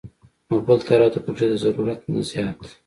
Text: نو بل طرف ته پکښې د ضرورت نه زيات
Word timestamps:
نو 0.47 0.55
بل 0.67 0.79
طرف 0.87 1.09
ته 1.13 1.19
پکښې 1.25 1.47
د 1.51 1.55
ضرورت 1.63 1.99
نه 2.13 2.21
زيات 2.29 2.59